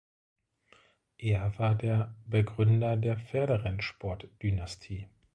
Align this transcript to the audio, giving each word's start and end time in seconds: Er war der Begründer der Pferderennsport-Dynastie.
Er 1.19 1.55
war 1.59 1.75
der 1.75 2.15
Begründer 2.27 2.97
der 2.97 3.17
Pferderennsport-Dynastie. 3.19 5.07